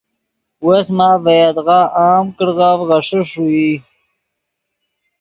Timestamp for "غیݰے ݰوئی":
2.89-3.71